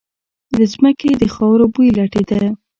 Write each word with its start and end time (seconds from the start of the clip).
له 0.57 0.65
ځمکې 0.73 1.09
د 1.21 1.23
خاورو 1.35 1.65
بوی 1.73 1.89
لټېده. 1.97 2.41